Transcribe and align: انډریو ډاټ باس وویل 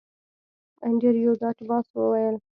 انډریو 0.85 1.31
ډاټ 1.41 1.57
باس 1.69 1.85
وویل 1.93 2.35